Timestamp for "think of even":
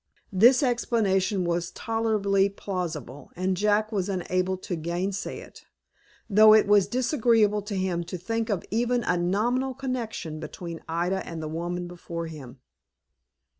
8.17-9.03